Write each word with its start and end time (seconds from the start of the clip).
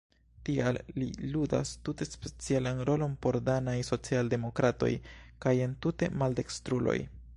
Tial 0.47 0.77
li 1.01 1.09
ludas 1.33 1.73
tute 1.89 2.07
specialan 2.09 2.81
rolon 2.89 3.13
por 3.25 3.37
danaj 3.51 3.77
socialdemokratoj 3.91 4.91
kaj 5.47 5.53
entute 5.67 6.11
maldekstruloj. 6.23 6.97